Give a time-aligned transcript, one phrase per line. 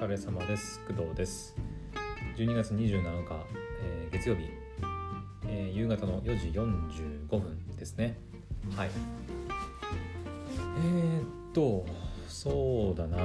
[0.00, 0.80] 疲れ様です。
[0.86, 1.54] 工藤です。
[2.38, 3.34] 12月27日、
[3.82, 4.44] えー月曜日、
[5.46, 8.18] えー夕方の4時45分ですね。
[8.74, 8.90] はい。
[10.78, 11.84] えー、っと
[12.26, 13.18] そうだな。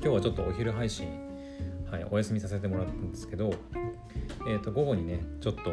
[0.00, 1.08] 日はちょっとお昼配信、
[1.90, 3.52] はい、お休みさせてもらったんですけど
[4.46, 5.72] えー、っと午後にねちょっと、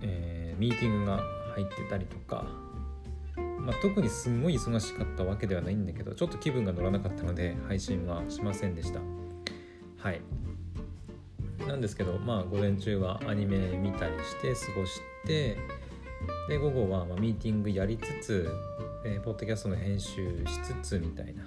[0.00, 1.20] えーミーティングが
[1.56, 2.46] 入ってたりとか
[3.64, 9.00] まあ、特にすんごい忙しかったわけではないんだけどちょっと気分が乗らなかったので配信はしませんでした。
[9.98, 10.20] はい。
[11.66, 15.56] なんですけどまあ午前中はアニメ見たりして過ごして
[16.48, 18.48] で午後はまミーティングやりつつ、
[19.04, 21.42] えーポッドキャストの編集しつつみたいな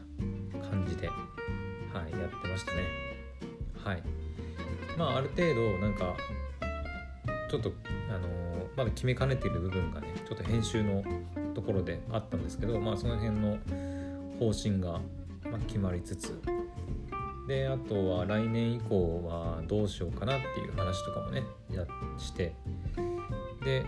[0.69, 2.83] 感じで、はい、やってましたね。
[3.83, 4.03] はい。
[4.97, 6.15] まあある程度なんか
[7.51, 7.71] ちょっと
[8.09, 11.03] あのーまだ決めかねている部分がねちょっと編集の
[11.57, 13.57] ところであったんですけどまあその辺の
[14.37, 15.01] 方針が
[15.65, 16.39] 決まりつつ
[17.47, 21.41] であとは来年以降はどうしようかなっていう話とかもね
[21.71, 21.87] や
[22.19, 22.53] して
[23.65, 23.87] で、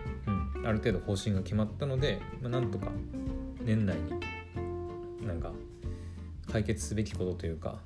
[0.55, 2.87] うん、ある程度方針が決まったので、まあ、なんとか
[3.61, 5.51] 年内になんか
[6.51, 7.77] 解決すべきことというか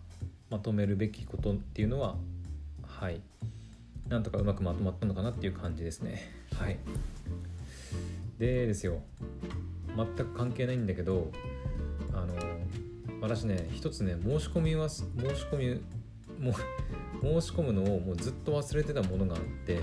[0.49, 2.15] まとめるべきことっていうのは
[2.87, 3.19] はい
[4.07, 6.31] なんとかうまくまとまったのかなっていう感じですね。
[6.57, 6.77] はい。
[8.39, 9.01] でですよ。
[9.95, 11.31] 全く関係ないんだけど
[12.13, 12.33] あの
[13.21, 15.05] 私ね一つね申し込みは申し
[15.51, 15.57] 込
[16.39, 16.53] みも
[17.21, 19.79] 申し込むのをもうずっと忘れてたものがあって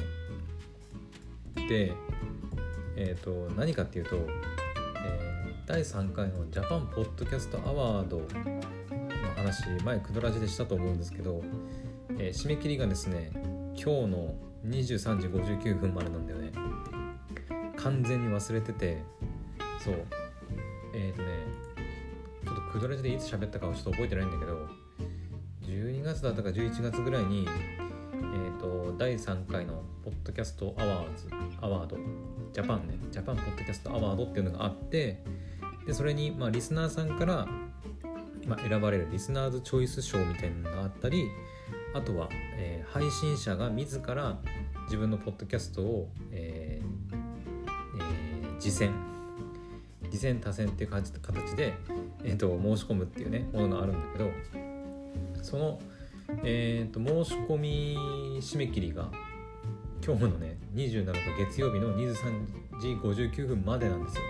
[1.68, 1.92] で
[2.96, 8.24] えっ、と何かっていうと、えー第3回のジャパンポッドキャストアワードの
[9.36, 11.42] 話前クドラジでしたと思うんですけど、
[12.18, 14.34] えー締め切りがですね今日の
[14.66, 16.50] 23時59分までなんだよね。
[17.76, 19.02] 完全に忘れてて
[19.84, 19.94] そう。
[20.92, 21.28] えっ、とね
[22.44, 24.66] ちょっとクドラジでいつ喋ったかはちょっと覚えてないんだけど
[25.62, 31.28] 12月だったか11月ぐらいにえっ、と第3回のポッドキャストアワーズ
[31.60, 31.96] アワード
[32.52, 35.22] ジャパンねジャパンポッドキャストアワードっていうのがあって
[35.86, 37.46] でそれにまあリスナーさんから
[38.46, 41.28] まあ、選ばれるリスナーズチョイス賞みたいなのがあったり
[41.94, 44.36] あとは、えー配信者が自ら
[44.86, 49.09] 自分のポッドキャストを、えーえー次戦
[50.10, 51.12] 次戦多戦っていう形
[51.56, 51.74] で、
[52.24, 54.30] えー、と申し込むっていうねものがあるんだけど
[55.42, 55.78] その、
[56.44, 57.96] えー、と申し込み
[58.40, 59.10] 締め切りが
[60.04, 64.22] 今日のね27日月曜日の23時59分までなんですよ。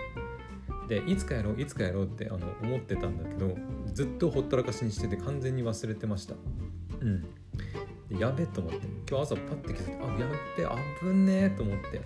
[0.87, 3.55] でいつかやろういつかやろうってあの思ってたんだけど
[3.93, 6.35] ずっとほったらかしにしてて完全に忘れてました。
[6.99, 7.25] うん。
[8.19, 12.01] やべえと思って今日朝パッて気づいてあやっべあぶねえと思って。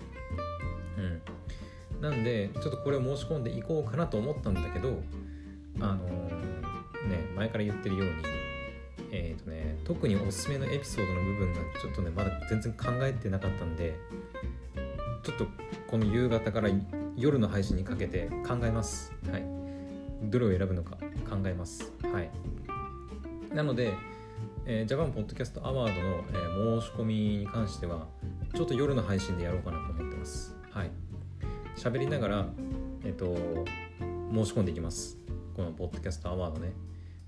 [0.98, 1.35] うん。
[2.00, 5.02] なんでちょっとこれを申し込んでいこうかなと思ったんだけど
[5.80, 8.12] あのーね前から言ってるように
[9.12, 13.94] えっ、とね特におすすめのエピソードの部分がちょっとねまだ全然考えてなかったんで
[15.22, 15.46] ちょっと
[15.86, 16.68] この夕方から
[17.16, 19.12] 夜の配信にかけて考えます。
[19.30, 19.44] はい。
[20.22, 20.96] どれを選ぶのか
[21.28, 21.92] 考えます。
[22.12, 22.30] はい。
[23.54, 23.94] なので、
[24.66, 28.06] えー、ジャパンポッドキャストアワードの、えー申し込みに関しては、
[28.54, 30.55] ちょっと夜の配信でやろうかなと思ってます。
[31.76, 32.46] 喋りながら、
[33.04, 33.36] えっ、と、
[34.32, 35.18] 申し込んでいきます。
[35.54, 36.72] このポッドキャストアワードね。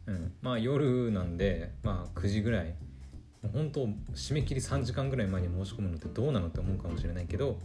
[0.07, 0.33] うん。
[0.43, 2.75] まあ夜なんで、まあ9時ぐらい。
[3.43, 7.57] もう本当締め切り3時間ぐらい前に申し込むのってどうなのって思うかもしれないけど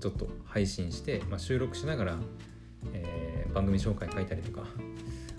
[0.00, 2.18] ちょっと配信して、まあ、収録しながら、
[2.92, 4.66] えー番組紹介書いたりとか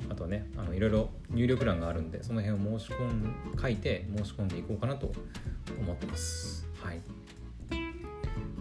[0.10, 5.12] あとはねあのいろいろ入力欄があるんでその辺を申し込ん書いて申し込んでいこうかなと
[5.80, 7.02] 思ってますはい、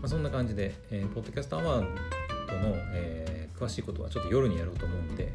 [0.06, 1.84] あ、そんな感じで、えーポッドキャストアワー
[2.48, 5.32] ドの、えー詳しいことはちょっと夜にやろうと思うんで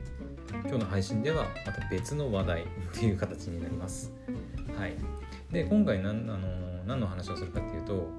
[0.51, 4.11] 今日の配信ではまた別の話題という形になります。
[4.77, 4.93] はい。
[5.51, 8.09] で今回なんあの何の話をするかっていうと,、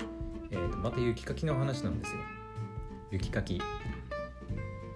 [0.50, 2.20] えーとまた雪かきの話なんですよ。
[3.12, 3.60] 雪かき。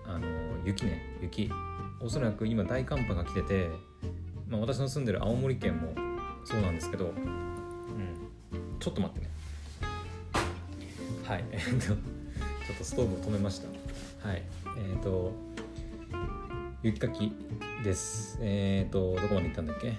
[0.07, 0.27] あの
[0.65, 1.01] 雪ね。
[1.23, 1.53] 雪。
[2.01, 3.69] おそらく今大寒波が来てて、
[4.49, 5.95] まあ、私の住んでる青森県も
[6.45, 9.26] そうなんですけど、うん、ちょっと待って
[11.27, 11.45] はい。
[11.51, 13.69] えっとちょっとストーブを止めました。
[14.29, 14.43] はい。
[14.79, 15.33] えっ、と
[16.83, 17.33] 雪かき
[17.83, 18.39] です。
[18.41, 19.95] えっ、とどこまで行ったんだっけ？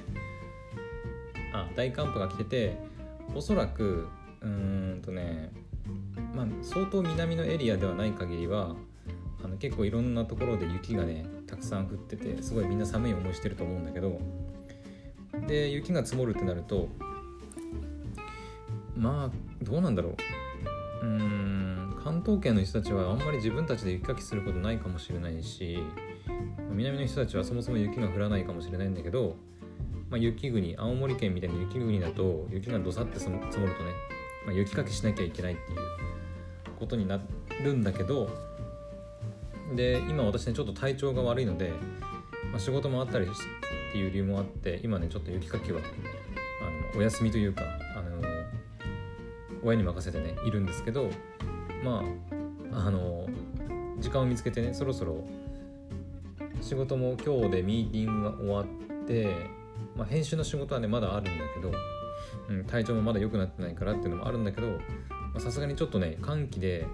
[1.54, 2.78] あ大寒波が来てて
[3.34, 4.08] おそらく
[4.42, 5.52] うんとね
[6.36, 8.76] まあ相当南のエリアではない限りは
[9.44, 14.20] あの結構いろんなところで雪がねたくさん降っててすごいみんな寒い思いしてると思うんだけど
[15.48, 16.90] で雪が積もるってなると
[18.96, 20.16] まあどうなんだろう。
[21.02, 22.00] うん。
[22.04, 25.80] 関東圏の人たちはあんまり自分たちで雪かきすることないかもしれないし
[26.72, 29.36] 南の人たちはそもそも雪が降らないかもしれないんだけど
[30.10, 33.68] まあ、雪国青森県みたいな雪国だと雪がどさって積もるとね、
[34.46, 35.80] まあ、雪かきしなきゃいけないっていう
[36.80, 37.20] ことにな
[37.64, 38.30] るんだけど
[39.76, 41.74] で今私ねちょっと体調が悪いので、
[42.52, 43.30] まあ、仕事もあったりっ
[43.92, 45.82] ていう理由もあって今ねちょっと雪かきは
[46.62, 47.64] あのお休みというか
[49.68, 51.10] 親に任せてねいるんですけど
[51.84, 52.04] ま
[52.72, 53.28] ああの
[54.00, 55.26] 時間を見つけてねそろそろ
[56.62, 59.36] 仕事も今日でミーティングが終わって、
[59.96, 61.72] まあ、編集の仕事はねまだあるんだけど、
[62.50, 64.80] うん、体調もまだ良くなってないからっていうのもあるんだけど
[65.40, 66.86] さすがにちょっとね寒気で、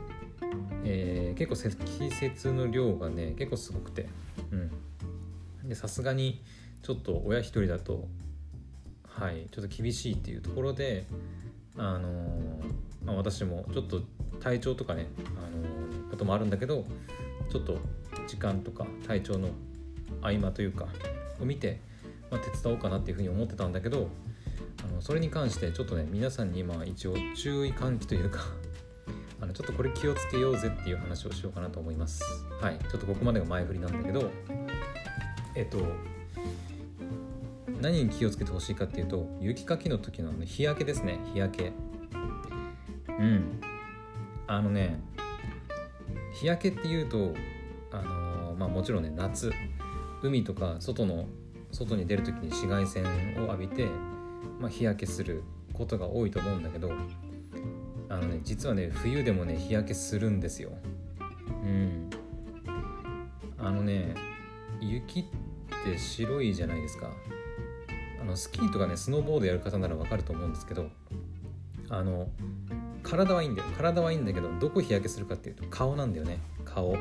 [0.83, 1.77] えー、結構積
[2.25, 4.07] 雪の量がね結構すごくて
[4.51, 5.75] うん。
[5.75, 6.41] さすがに
[6.81, 8.07] ちょっと親一人だと
[9.07, 11.05] はいちょっと厳しいっていうところで
[11.77, 12.09] あの、
[13.13, 14.01] まあ、私もちょっと
[14.39, 15.07] 体調とかね、
[15.37, 15.83] あの、
[16.13, 16.85] こともあるんだけど
[17.49, 17.77] ちょっと
[18.27, 19.49] 時間とか体調の
[20.21, 20.87] 合間というか
[21.41, 21.79] を見て、
[22.29, 24.09] まあ、手伝おうかなっていうふうに思ってたんだけど
[24.83, 28.41] あのそれに関してちょっとね皆さんに今一応注意喚起というか
[29.41, 32.23] あのちょっとこれ気をつけようぜっていう話をしようかなと思います。
[32.61, 32.79] はい。
[32.79, 34.31] ちょっとここまでが前振りなんだけど
[35.55, 35.79] えっと
[37.81, 41.19] 何に気をつけてほしいかっていうと雪かきの時の日焼けですね。
[41.33, 41.73] 日焼け。
[43.19, 43.61] うん。
[44.47, 44.99] あのね
[46.33, 47.33] 日焼けっていうと
[47.91, 49.51] あのー、まあもちろんね夏
[50.21, 51.27] 海とか外の
[51.71, 53.05] 外に出る時に紫外線
[53.37, 53.87] を浴びて、
[54.59, 55.43] まあ、日焼けする
[55.73, 56.91] ことが多いと思うんだけど
[58.09, 60.71] あのね実はね冬でもね日焼けするんですよ。
[61.63, 62.09] うん。
[63.57, 64.13] あのね
[64.81, 65.23] 雪っ
[65.85, 67.09] て白いじゃないですか。
[68.21, 70.89] あのスキーとかねスノーボードやる方ならわかると思うんですけど
[71.89, 72.27] あの
[73.03, 73.67] 体はいいんだよ。
[73.77, 76.39] 体はいいんだけどどこ日焼けするかっていうと顔なんだよね。
[76.65, 76.95] 顔。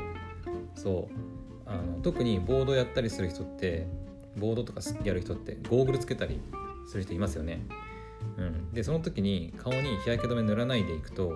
[0.75, 1.33] そう。
[1.67, 3.87] あの特にボードやったりする人って
[4.37, 6.41] ボードとかやる人ってゴーグルつけたり
[6.87, 7.65] する人いますよね、
[8.37, 11.33] うん、でその時に顔に日焼け止め塗らないでいくと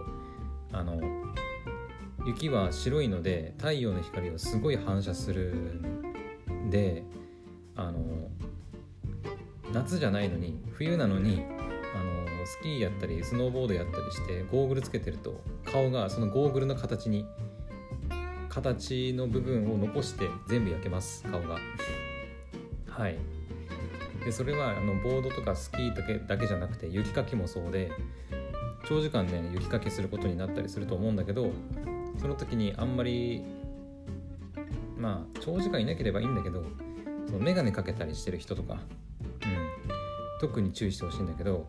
[0.72, 1.00] あの
[2.26, 7.04] 雪は白いので太陽の光をすごい反射するんで
[7.76, 8.00] あの
[9.72, 11.42] 夏じゃないのに冬なのに
[12.46, 17.26] スキーやったりスノーボードやったりしてゴーグルつけてると顔がそのゴーグルの形に
[18.48, 21.58] 形の部分を残して全部焼けます顔が。
[22.88, 23.18] はい。
[24.24, 27.92] でそれはあのボードとかスキーだけだけじゃなくて雪かきもそうで
[28.88, 31.52] 長時間ね雪かきすることになったりすると思うんだけど
[32.18, 33.44] その時にあんまり
[34.96, 36.64] まあ長時間いなければいいんだけど
[37.26, 38.80] その眼鏡かけたりしてる人とか、うん、
[40.40, 41.68] 特に注意してほしいんだけど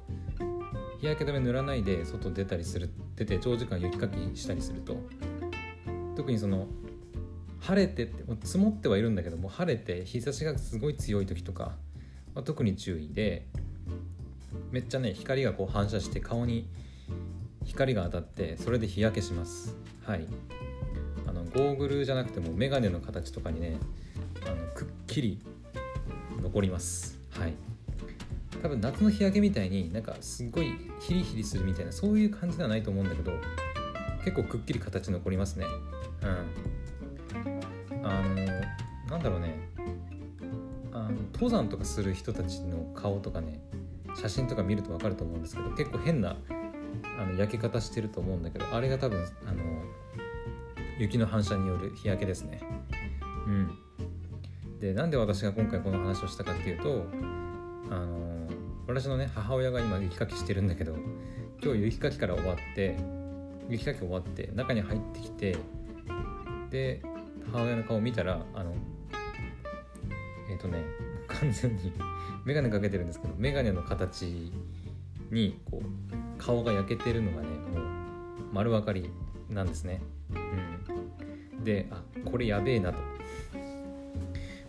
[0.99, 4.97] 日焼け止め塗らないで外出たりする出て長時間雪かきしたりすると
[6.15, 6.67] 特にその
[7.59, 11.75] 晴れてって積もってはいるんだけども晴れて日差しがすごい強い時とか
[12.33, 13.47] は特に注意で
[14.71, 16.69] めっちゃね光がこう反射して顔に
[17.65, 19.75] 光が当たってそれで日焼けします。
[20.05, 20.27] はい。
[21.27, 23.77] あのゴーグルじゃなくてもメガネの形とかにね
[24.45, 25.41] あのくっきり
[26.41, 27.19] 残ります。
[27.31, 27.53] はい。
[28.67, 33.31] 多分夏の日焼けみたいになんかすっごいヒリヒリするみたいなそういう感じではないと思うんだけど
[34.25, 35.65] 結構くっきり形残りますね。
[36.21, 36.25] う
[37.45, 38.05] ん。
[38.05, 38.35] あの
[39.09, 39.57] なんだろうね。
[40.91, 43.61] あの登山とかする人たちの顔とかね
[44.19, 46.35] 写真とか見ると分かると思うんですけど結構変な
[47.17, 49.63] あの焼け方してると思うんだけどあれが多分あの
[50.99, 52.59] 雪の反射による日焼けですね。
[53.45, 53.71] うん。
[54.81, 57.05] でなんで私が今回この話をしたかっていうと
[57.89, 58.26] あの
[58.87, 60.95] 私のね母親が今雪かきしてるんだけど
[61.61, 62.95] 今日雪かきから終わって
[63.69, 65.57] 雪かき終わって中に入ってきて
[66.69, 67.01] で
[67.51, 68.73] 母親の顔見たらあの
[70.49, 70.83] えっ、ー、とね
[71.27, 71.91] 完全に
[72.45, 74.53] 眼鏡かけてるんですけど眼鏡の形
[75.31, 77.83] にこう顔が焼けてるのがねもう
[78.53, 79.09] 丸分かり
[79.49, 80.01] なんですね。
[81.57, 82.99] うん、であこれやべえなと。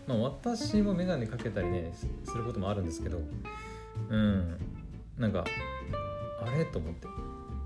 [0.07, 1.93] まあ私も眼鏡かけたりね
[2.25, 3.21] することもあるんですけど
[4.09, 4.57] うん。
[5.17, 5.43] なんか
[6.41, 6.65] あれ？
[6.65, 7.07] と思って。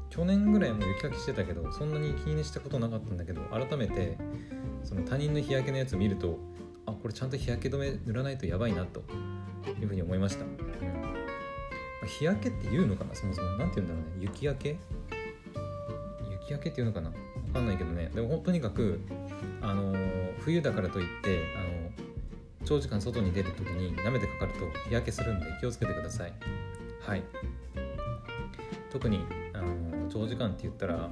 [0.10, 4.18] 去年ぐらいも雪かきしてたけどそんなに気にしたことなかったんだけど改めて
[4.84, 6.38] その他人の日焼けのやつ見ると
[6.86, 9.04] あこれちゃんと日焼け止め塗らないとやばいなと
[9.82, 10.52] いうふうに思いました、うん
[12.04, 13.16] ま日焼けって言うのかな？
[13.16, 13.58] そもそも。
[13.58, 14.28] 何て言うんだろうね。
[14.30, 14.78] 雪焼け？
[16.42, 17.08] 雪焼けっていうのかな？
[17.10, 17.16] わ
[17.54, 18.12] かんないけどね。
[18.14, 19.00] でもとにかく
[19.62, 21.70] あのー、冬だからといってあの、
[22.74, 26.34] 長時間外に出る時に舐めてかかると日焼けするんで気をつけてください。
[27.02, 27.24] はい。
[28.92, 29.20] 特に
[29.54, 31.12] あの長時間って言ったら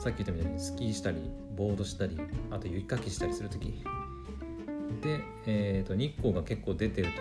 [0.00, 2.18] さっき言ったみたいにスキーしたりボードしたり
[2.50, 3.84] あと雪かきしたりする時。
[5.00, 7.14] で、えーと、日光が結構出てる時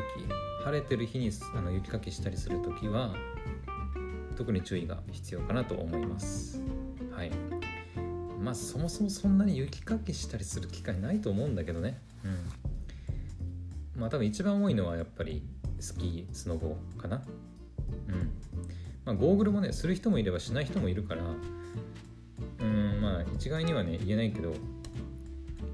[0.66, 3.14] 晴れてる日にあの雪かきしたりする時は
[4.36, 6.60] 特に注意が必要かなと思います。
[7.12, 7.32] はい。
[8.42, 12.09] まあそもそもそんなに雪かきしたりする機会ないと思うんだけどね。
[14.00, 15.44] まあ多分一番多いのはやっぱり
[15.80, 17.22] スキースノボかな。
[18.08, 18.32] うん。
[19.06, 21.22] まあゴーグルもねする人もいればしない人もいるから
[22.62, 24.54] うんまあ一概にはね言えないけど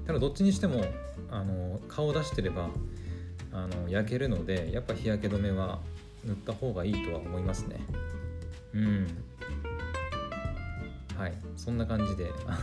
[0.06, 0.84] ただどっちにしても
[1.30, 2.70] あの顔出してれば
[3.52, 5.80] あの焼けるのでやっぱ日焼け止めは
[6.24, 7.80] 塗った方がいいとは思いますね。
[8.74, 9.06] うん。
[11.16, 11.32] はい。
[11.56, 12.58] そんな感じであ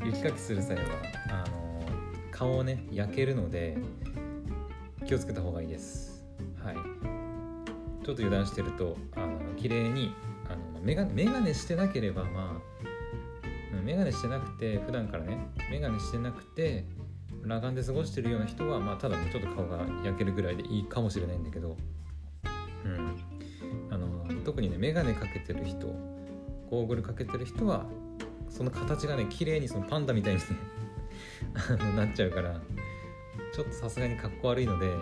[0.00, 0.82] の雪かきする際は
[1.30, 1.82] あの
[2.30, 3.78] 顔をね焼けるので
[5.06, 6.24] 気をつけた方がいいです。
[6.62, 6.74] はい。
[6.74, 10.14] ちょっと油断してるとあの綺麗に
[10.48, 12.76] あのメガメガネしてなければまあ
[13.82, 15.38] メガネしてなくて普段からね
[15.70, 16.84] メガネしてなくて
[17.42, 21.76] 裸眼で過ごしてるような人は、まあ、ただねちょっと顔が焼けるぐらいでいいかもしれないんだけど、
[22.84, 23.16] うん、
[23.90, 25.86] あの特にね眼鏡かけてる人
[26.70, 27.86] ゴーグルかけてる人は
[28.48, 30.46] その形がね綺麗にそのパンダみたいにね
[31.96, 32.60] なっちゃうから
[33.56, 34.94] ちょっとさすがにかっこ悪いので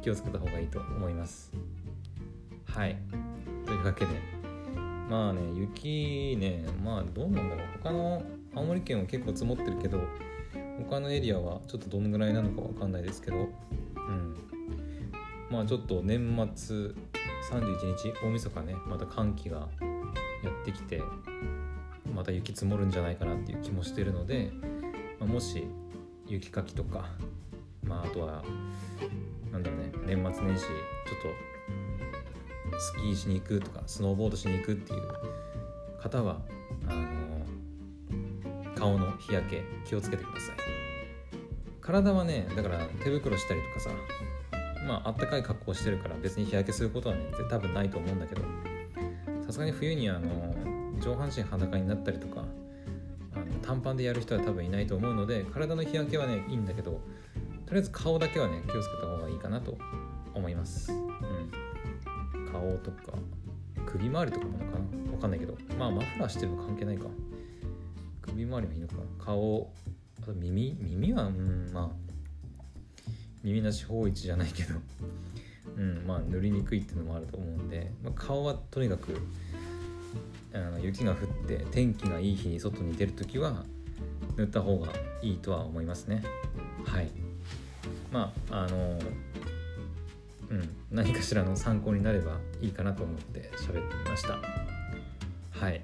[0.00, 1.50] 気をつけた方がいいと思います。
[2.64, 2.96] はい。
[3.66, 4.12] というわけで
[5.08, 7.66] まあね雪ねまあどうなんだろう。
[7.82, 8.22] 他の
[8.54, 10.04] 青森県は結構積もってるけど
[10.88, 14.36] 他のエリアはちょっとどのぐらいなのかわかんないですけど、うん、
[15.50, 16.20] まあちょっと年
[16.54, 16.94] 末31
[17.96, 19.66] 日大晦日ねまた寒気が
[20.44, 21.02] やってきて
[22.14, 24.52] また雪積もるんじゃないかなっていう気もしてるので、
[25.18, 25.66] まあ、もし
[26.28, 27.06] 雪かきとか、
[27.90, 28.42] まあ、あとは
[29.52, 30.70] なんだろうね年末年始ちょっ
[32.70, 35.00] とスキーしに行くとかスノーボードしに行くっていう
[36.00, 36.40] 方は
[36.88, 37.02] あの
[38.76, 40.56] 顔の日焼け気をつけてください。
[41.80, 43.90] 体はねだから手袋したりとかさ
[44.86, 48.42] まああったかい格好してるから別に日焼けすることはね多分ないと思うんだけど
[49.44, 50.54] さすがに冬にあの
[51.00, 52.44] 上半身裸になったりとか
[53.34, 57.00] あの短パンでやる人は多分いないと思うので体の日焼けはねいいんだけど
[57.70, 59.78] とりあえず顔だけはね気をつけた方がいいかなと
[60.34, 63.16] 思います、うん、顔とか
[63.86, 67.06] 首周りとかものかなわかんないけどまあマフラーしてるの関係ないか。
[68.22, 69.24] 首周りはいいのかな。
[69.24, 69.70] 顔
[70.20, 70.76] あと耳？
[70.80, 71.88] 耳はうんまあ
[73.44, 74.74] 耳なし法一じゃないけど。
[75.76, 79.16] うんまあ塗りにくいっていうのもあると思うんで、まあ、顔はとにかく
[80.52, 83.64] あの雪が降って天気がいい日に外に出る時は
[84.36, 84.88] 塗った方が
[85.22, 86.22] いいとは思いますね。
[86.84, 87.10] はい。
[88.10, 88.98] まああの
[90.50, 94.38] うん何かしらの参考になればいいかなと思って喋ってみました。
[95.52, 95.82] はい。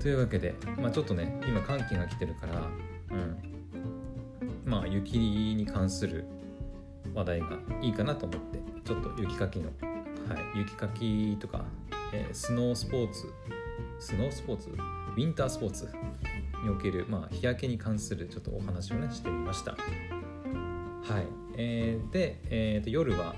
[0.00, 2.62] というわけで、まあ、ちょっとね今寒気が来てるから
[3.10, 3.36] うん。
[4.64, 6.24] まあ雪に関する
[7.14, 9.70] 話題がいいかなと思ってちょっと雪かきの、は
[10.56, 11.64] い、雪かきとか、
[12.12, 13.32] えー、スノースポーツ
[13.98, 14.70] スノースポーツ？
[14.70, 15.88] ウィンタースポーツ
[16.62, 19.76] における、まあ、日焼けに関するちょっとお話をねしてみました。
[21.04, 21.26] はい、
[21.58, 23.34] えー、で、えー、と夜は、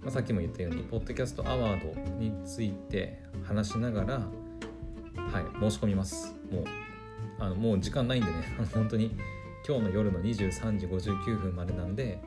[0.00, 6.34] まあ、さっきも言ったようにポッドキャストアワードについて話しながらはい申し込みます。
[6.50, 6.64] もう
[7.38, 8.38] あのもう時間ないんでね
[8.72, 9.14] 本当に
[9.68, 12.18] 今日の夜の23時59分までなんで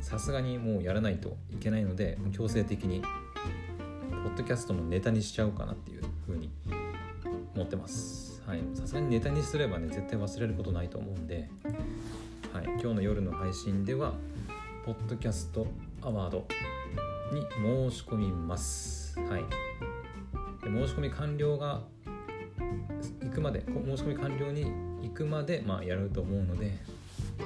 [0.00, 6.50] さすがにもうやらないといけないので強制的にポッドキャストのネタにしちゃおうかなっていうふうに
[7.54, 8.42] 思ってます。
[8.72, 11.50] さすがにネタにすればね絶対忘れることないと思うんで、
[12.52, 14.14] はい、今日の夜の配信では
[14.84, 15.66] ポッドキャスト
[16.02, 16.46] アワード
[17.32, 17.42] に
[17.90, 19.18] 申し込みます。
[19.20, 19.44] はい。
[20.62, 21.82] で申し込み完了が
[23.22, 24.64] 行くまで申し込み完了に
[25.02, 26.78] 行くまで、まあ、やると思うので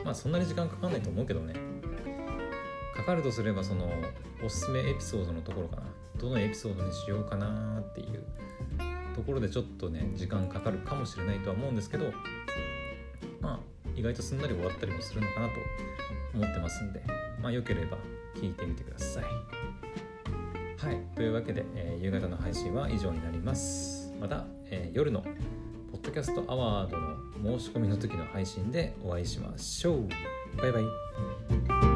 [0.05, 1.55] まあそんなに時間かかんないと思うけどね。
[2.95, 3.91] かかるとすればその
[4.45, 5.83] おすすめエピソードのところかな。
[6.19, 8.23] どのエピソードにしようかなっていう。
[9.15, 12.13] ところでちょっとね時間かかるかもしれないとは思うんですけど
[13.41, 15.55] まあ意外とすんなり終わったりもするのかなと
[16.35, 17.03] 思ってますんで
[17.41, 17.99] まあよければ
[18.35, 19.25] 聞いてみてください。
[19.25, 21.01] はい。
[21.15, 24.13] というわけで、えー、夕方の配信は以上になります。
[24.21, 25.21] また、えー、夜の
[25.93, 30.09] ポッドキャストアワードの申し込みの時の配信でお会いしましょう。
[30.57, 31.92] バイバイ。